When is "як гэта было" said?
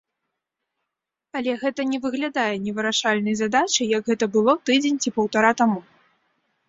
3.97-4.51